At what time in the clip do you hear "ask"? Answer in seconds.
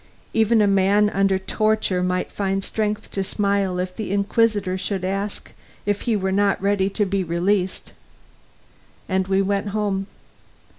5.05-5.51